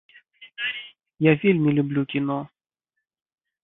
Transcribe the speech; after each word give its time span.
Я 1.29 1.33
вельмі 1.45 1.77
люблю 1.79 2.01
кіно. 2.17 2.43